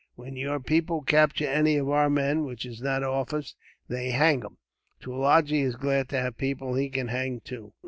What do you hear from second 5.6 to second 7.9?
is glad to have people he can hang, too."